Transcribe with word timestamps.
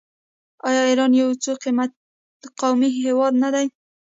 آیا 0.67 0.81
ایران 0.89 1.11
یو 1.21 1.29
څو 1.43 1.51
قومي 2.59 2.89
هیواد 3.03 3.33
نه 3.43 3.49
دی؟ 3.53 3.67